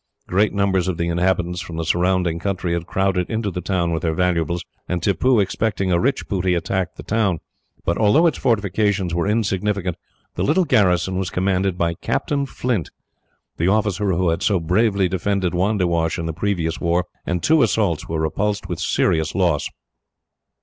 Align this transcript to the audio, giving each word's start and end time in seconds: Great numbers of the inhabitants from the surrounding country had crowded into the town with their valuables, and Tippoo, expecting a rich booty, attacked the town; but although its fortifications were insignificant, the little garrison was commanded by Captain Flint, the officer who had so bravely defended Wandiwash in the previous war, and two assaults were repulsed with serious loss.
Great 0.25 0.51
numbers 0.51 0.87
of 0.87 0.97
the 0.97 1.09
inhabitants 1.09 1.61
from 1.61 1.77
the 1.77 1.85
surrounding 1.85 2.39
country 2.39 2.73
had 2.73 2.87
crowded 2.87 3.29
into 3.29 3.51
the 3.51 3.61
town 3.61 3.91
with 3.91 4.01
their 4.01 4.15
valuables, 4.15 4.65
and 4.89 5.03
Tippoo, 5.03 5.39
expecting 5.39 5.91
a 5.91 5.99
rich 5.99 6.27
booty, 6.27 6.55
attacked 6.55 6.97
the 6.97 7.03
town; 7.03 7.37
but 7.85 7.99
although 7.99 8.25
its 8.25 8.39
fortifications 8.39 9.13
were 9.13 9.27
insignificant, 9.27 9.95
the 10.33 10.43
little 10.43 10.65
garrison 10.65 11.19
was 11.19 11.29
commanded 11.29 11.77
by 11.77 11.93
Captain 11.93 12.47
Flint, 12.47 12.89
the 13.57 13.67
officer 13.67 14.11
who 14.13 14.29
had 14.29 14.41
so 14.41 14.59
bravely 14.59 15.07
defended 15.07 15.53
Wandiwash 15.53 16.17
in 16.17 16.25
the 16.25 16.33
previous 16.33 16.81
war, 16.81 17.05
and 17.27 17.43
two 17.43 17.61
assaults 17.61 18.09
were 18.09 18.19
repulsed 18.21 18.67
with 18.67 18.79
serious 18.79 19.35
loss. 19.35 19.69